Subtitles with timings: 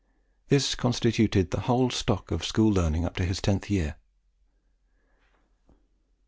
[0.47, 3.97] This constituted his whole stock of school learning up to his tenth year.